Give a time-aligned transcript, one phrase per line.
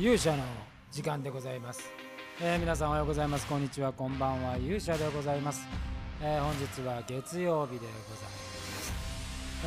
[0.00, 0.42] 勇者の
[0.90, 1.92] 時間でございます、
[2.40, 3.46] えー皆さんおはようございます。
[3.46, 3.92] こんにちは。
[3.92, 4.56] こんばんは。
[4.56, 5.60] 勇者でございます、
[6.22, 8.92] えー本日は月曜日でございます、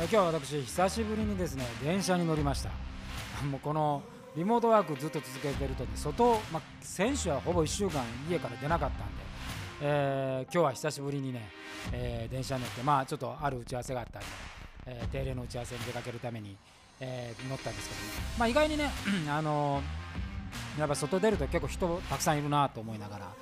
[0.00, 2.70] ー今日は私久しぶりにですね電車に乗りました。
[3.46, 4.02] もうこの
[4.34, 9.22] リモートワークずっと続けてるとね外、まあ、先週はほぼ1週間家から出なかったんで、
[9.82, 11.48] えー今日は久しぶりにね、
[11.92, 14.26] えー電車に乗ってまあちょっとある打ち合わせがあったんで、
[14.86, 16.56] えー定例の打ち合わせに出かけるために、
[17.00, 18.06] えー乗ったんですけども、
[18.38, 18.90] まあ、意外にね
[19.28, 20.04] あのー
[20.78, 23.32] やっぱ外出ると結構人たくさんいるなと思いながら、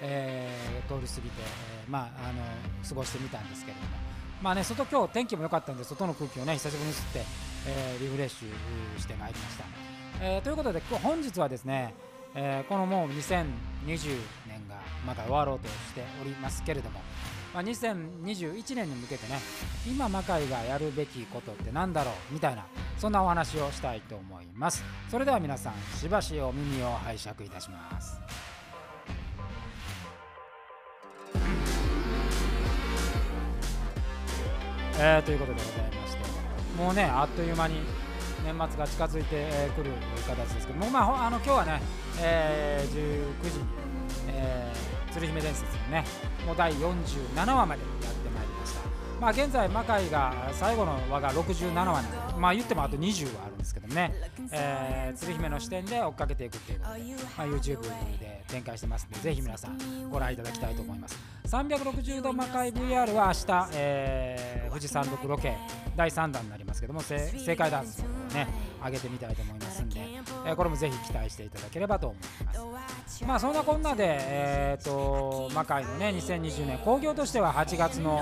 [0.00, 1.42] えー通り過ぎて、
[1.84, 2.42] えーまあ、あの
[2.88, 3.88] 過ごしてみたんですけれども、
[4.42, 7.24] まあね、外今日天気も良かったんで外の空気をね久しぶりに吸って、
[7.66, 9.64] えリフレッシュしてまいりました、
[10.20, 11.94] えということで本日はですね、
[12.34, 17.00] えこのもう2020年がまだ終わろうとしておりますけれども、
[17.54, 19.38] まあ、2021年に向けてね
[19.86, 22.64] 今魔界がやるべきことって何だろうみたいな
[22.96, 24.82] そんなお話をしたいと思います。
[25.10, 28.18] それでは皆さんしばしお耳を拝借いたします。
[34.98, 36.22] えーということでございまして
[36.80, 37.80] もうねあっという間に
[38.44, 39.90] 年末が近づいてえーくる
[40.28, 41.82] 形ですけども、まあ、あの今日はね、
[42.20, 43.64] えー19時に、
[44.28, 46.04] えー鶴姫伝説のね
[46.46, 48.80] もう第47話までやってまいりました。
[49.20, 54.12] まあ現在魔界が最後の話が67話なんでまあ言ってもあと20話あるんですけどね、
[54.50, 57.02] えー鶴姫の視点で追っかけていくっていうことで、
[57.36, 57.82] まあ、YouTube
[58.18, 61.16] で展開してますのでぜひ皆さんご覧いただきたいと思います。
[61.46, 65.54] 360度魔界 VR は明日、えー富士山麓ロケ
[65.96, 68.48] 第3弾になりますけども正解ダンスをね
[68.82, 70.00] 上げてみたいと思いますんで、
[70.46, 72.60] えーこれもぜひ期待していただければと思います。
[73.26, 78.20] まあそんなこんなで、えー、と魔界のね2020年興行としては8月の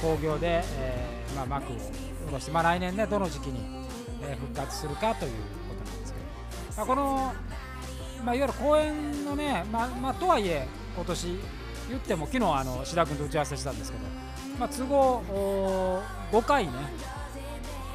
[0.00, 3.86] 興行で、えーまあ、幕を下ろして、まあ、来年ねどの時期に、
[4.22, 5.32] え復活するかという
[5.68, 6.24] ことなんですけど、
[6.76, 7.32] まあ、この、
[8.24, 10.66] まあ、いわゆる公演のね、まあまあ、とはいえ
[10.96, 11.38] 今年
[11.88, 14.04] 言っても昨日あの志田君と打ち合わせしたんですけど、
[14.58, 16.72] まあ、都合5回ね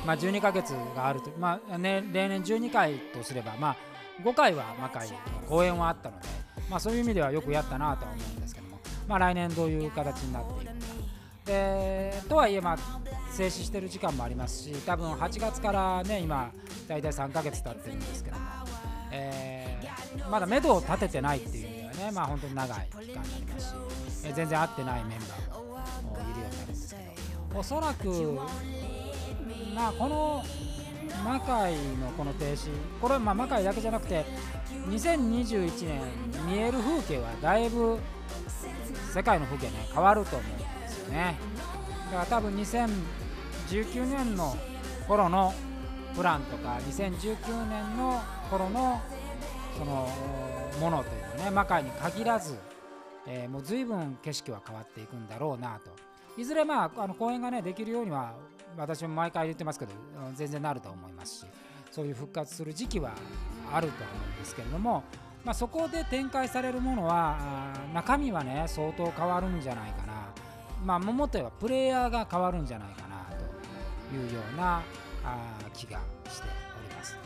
[0.06, 3.76] まあ、12ヶ月があると、まあね、例年12回とすれば、まあ、
[4.24, 5.16] 5回は魔界の
[5.48, 6.28] 公演はあったので、
[6.70, 10.76] まあ、そういう意味ではよくやったなとは思うんですけども、まあ、来年どういう形になっているか。
[11.46, 12.78] でとはいえ、まあ、
[13.32, 16.52] 静止してる時間もありますし多分8月からね今
[16.90, 18.46] 大体3ヶ月経ってるんですけども、
[19.12, 19.68] えー
[20.30, 23.74] まだ目処を立ててないっていう意味ではね、まあ、本当に長い期間になりますし、
[24.26, 28.38] えー全然会ってないメンバーもいるようになるんですけどおそらく
[29.74, 30.44] まあ、この
[31.24, 32.70] 魔界のこの停止、
[33.02, 34.26] これはまあ魔界だけじゃなくて、
[34.90, 36.02] 2021年、
[36.46, 38.00] 見える風景はだいぶ
[39.14, 41.36] 世界の風景ね、変わると思うんですよね。
[42.12, 44.56] だから多分2019年の
[45.08, 45.54] 頃の
[46.16, 49.02] プランとか、2019年の頃の
[49.78, 50.10] その
[50.80, 52.56] ものというのね、魔界に限らず、
[53.28, 56.07] えーもう随分景色は変わっていくんだろうなと。
[56.38, 58.34] いずれまああの公演がねできるようには
[58.78, 59.92] 私も毎回言ってますけど
[60.36, 61.46] 全然なると思いますし
[61.92, 63.14] そういう復活する時期は
[63.74, 65.04] あると思うんですけれども、
[65.44, 70.14] まあ、そこで展開されるものは中身はね相当変わるんじゃないかな
[70.86, 73.26] まあもと言えばプレイヤーが変わるんじゃないかな
[74.10, 74.84] というような
[75.74, 76.00] 気が
[76.30, 76.48] して
[76.80, 77.18] おります。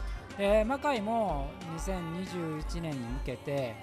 [0.66, 3.76] 魔界も2021年に向けて、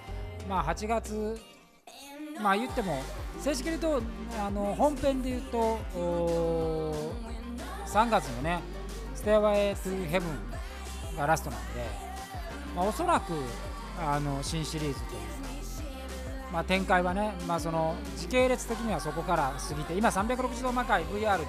[0.49, 1.39] まあ、8月
[2.41, 3.03] まあ言っても
[3.41, 4.03] 正式に言うと
[4.41, 5.79] あの本編で言うと
[7.87, 8.61] 3月のね
[9.15, 10.39] 「ステアワイ・トゥ・ヘブン」
[11.17, 11.85] がラストなんで、
[12.77, 13.33] まあ、おそらく
[14.01, 15.27] あの新シリーズというか、
[16.53, 21.45] まあ、展開はね、まあ、その時系列的にはそこから過ぎて今360度魔界 VR っていうのは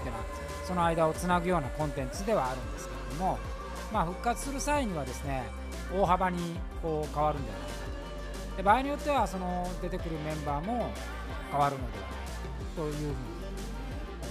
[0.65, 3.39] その間をつなぐようなコンテンツではあるんですけれども、
[3.93, 5.43] まあ、復活する際にはですね
[5.93, 7.78] 大幅にこう変わるんじゃないか。
[8.59, 10.91] で場合によってはその出てくるメンバーも
[11.49, 13.13] 変わるのではないかというふうに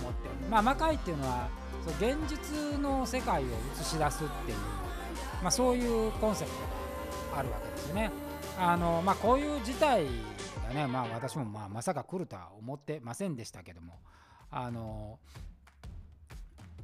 [0.02, 1.48] 思ってまあ魔界っていうのは
[1.82, 3.50] そう現実の世界を映
[3.82, 4.58] し出すっていう、
[5.42, 6.56] まあ、そういうコンセプト
[7.32, 8.10] があるわけですよね。
[8.58, 10.04] あのまあ、こういう事態
[10.66, 13.98] がね、まあ、私もまあまさか来るとは思ってませんでしたけども。
[14.50, 15.18] あの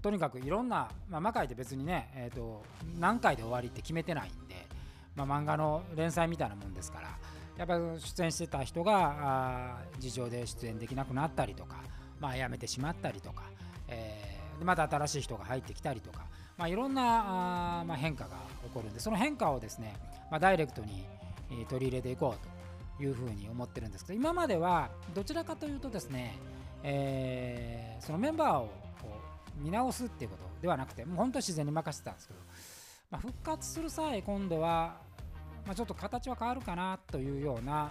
[0.02, 2.62] とにかくいろんな、まあ、魔界って別にね、えー、と
[3.00, 4.54] 何回で終わりって決めてないんで、
[5.16, 7.08] まあ、漫画の連載みたいなもんですから
[7.56, 11.76] やっぱ出演してた人が事情で出演できなくなったりとか、
[12.20, 13.44] まあ、辞めてしまったりとか、
[13.88, 19.96] えーまた新しい人が入ってきたりとか、まあ、いろんなあ、まあ、変化が起こるんでその変化をですね、
[20.30, 21.04] まあ、ダイレクトに
[21.68, 26.38] 取り入れていこうというふうに思ってるんですけど今まではどちらかというとですね、
[26.84, 28.70] えーそのメンバーを
[29.56, 32.40] 見直すっていうことではなくてもう本当自然に任せてたんですけど、
[33.10, 34.96] まあ、復活する際今度は
[35.66, 37.90] まあ、ちょっと形は変わるかなというような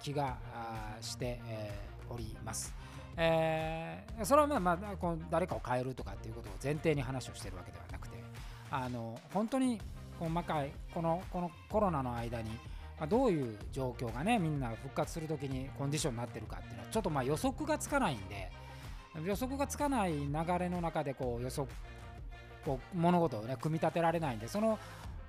[0.00, 0.36] 気が
[1.00, 1.40] して、
[2.12, 2.74] おります。
[3.16, 8.16] えー、それはまあ、まあ、この誰かを変えるとかっていうことを前提に話をしてるわけではなくて
[8.70, 9.80] あの本当に
[10.18, 12.50] 細かいこのこのコロナの間に、
[13.08, 18.50] どういう状況がねみんな復活するときにコンディションになってるかっていうのはちょっとまあ予測がつかないんで
[19.24, 20.28] 予測がつかない流
[20.58, 21.68] れの中でこう予測
[22.64, 24.78] こう物事をね組み立てられないんでその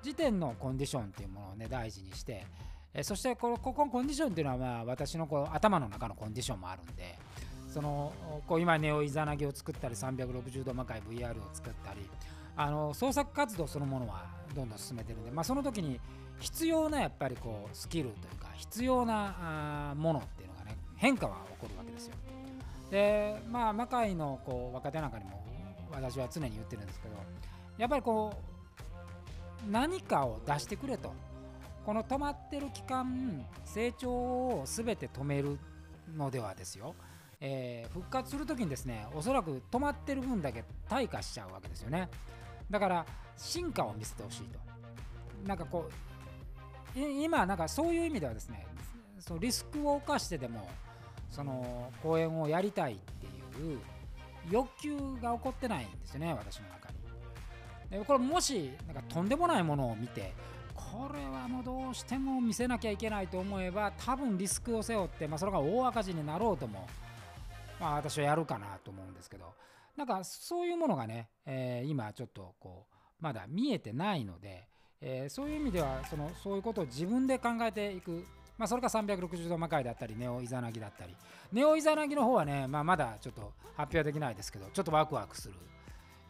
[0.04, 2.46] 時点のコンディションっていうものをね大事にして
[2.94, 7.18] えそしてこのここのコンディションっていうのはまあ私のこう頭の中のコンディションもあるんで
[7.68, 8.14] その
[8.46, 12.02] こう今ネオイザナギを作ったり360度魔界 VR を作ったり
[12.56, 16.00] あの創作活動そのものはどんどん進めてるんで、まあ、その時に
[16.40, 22.16] 必要なやっぱりこうスキルというか必要なものっていうのがね変化は起こるわけですよ。
[22.92, 25.44] でまあ魔界のこう若手なんかにも
[25.92, 27.16] 私は常に言ってるんですけど
[27.78, 28.53] やっぱりこう
[29.70, 31.14] 何かを出してくれと。
[31.86, 35.60] この止まってる期間成長を全て止める
[36.16, 36.96] のではですよ、
[37.42, 42.10] えー、復活する時にですねおそらく止まってる分だけ退化しちゃうわけですよね。
[42.70, 43.06] だから
[43.36, 44.60] 進化を見せてほしいと。
[45.46, 45.90] なんかこ
[46.96, 48.66] う今なんかそういう意味ではですね
[49.20, 50.70] そのリスクを冒してでも
[51.30, 53.80] その公演をやりたいっていう
[54.50, 56.83] 欲求が起こってないんですよね私の中
[57.94, 60.34] でこれもしなんかとんでもないものを見て
[60.74, 66.88] これはもうどうしても見せなきゃいけないと思えば多分リスクを背負って、まあ、それが大赤字になろうとも、
[67.80, 69.46] まあ、私はやるかなと思うんですけど
[69.96, 74.68] なんかそういうものがね、えー、今ちょっとこうまだ見えてないので、
[75.00, 78.26] えー、そういう意味ではそのそういうことを自分で考えていく、
[78.58, 81.16] まあ、それが360度魔界だったりネオイザナギだったり
[81.52, 85.54] ネオイザナギの方はね、まあ、まだちょっと発表できないですけどちょっとワクワクする、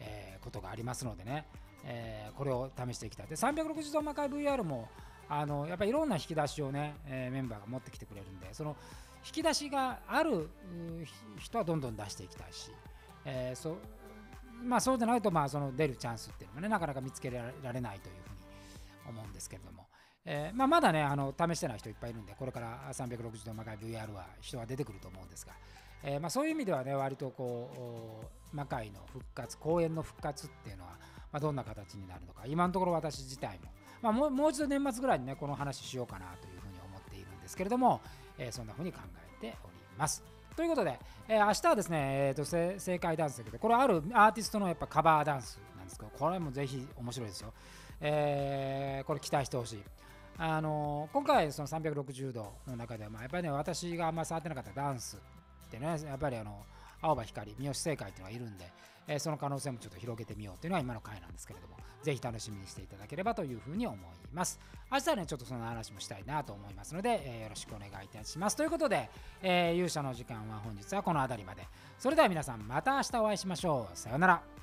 [0.01, 1.45] えー、ことがありますのでね。
[1.85, 3.27] えー、これを試していきたい。
[3.27, 4.89] で360度魔界 VR も
[5.29, 8.75] あのやっぱりいろんな引き出しをね、えー、メンバーが持ってきてくれるんでその
[9.25, 10.49] 引き出しがある
[11.39, 12.71] 人はどんどん出していきたいし、
[13.25, 13.77] えー、そ
[14.63, 19.87] まあ、そうでないと、まあ、その出るチャンスっていうのもねなかなか見つけられないというふうに思うんですけれども、
[20.25, 25.51] えーまあ、まだねあの試してない人いっぱいいるんでこれから360度魔界 VR は人は出てくると思うんですが、
[26.03, 30.97] えーまあ、そういう意味ではね割とこう魔界の復活公演の復活っていうのは
[31.33, 33.71] まあ、どんな形になるのか今のところ私自体も、
[34.03, 37.99] まあ、もうもう一度年末ぐらいにねこの話しようかなというふうに思っているんですけれども、
[38.37, 38.99] えー、そんなふうに考
[39.41, 40.23] えております。
[40.55, 41.97] ということで、えー、明日はですね、
[42.27, 47.51] えーと、正解ダンスだけど、これあるアーティストのやっぱカバーダンスなんですけど、これもぜひ面白いですよ。
[47.99, 49.83] えー、これ期待してほしい。
[50.37, 56.63] あの、今回その360度の中では、まあ、やっぱりね、私があんま触ってなかったダンスってね、やっぱりあの、
[57.03, 58.65] 青葉光、三好正解っていうのがいるんで、
[59.07, 63.99] えー、その可能性もちょっと広げてみようというのは今の回なんですけれども、ぜひ楽しみにしていただければというふうに思い
[64.33, 64.59] ます。
[64.91, 68.55] 明日はね、ちょっとその話もしたいなと思いますので、えー、よろしくお願いいたします。
[68.55, 69.09] ということで、
[69.41, 71.67] えー、勇者の時間は本日はこの辺りまで。
[71.99, 73.97] それでは皆さん、また明日お会いしましょう。
[73.97, 74.62] さようなら。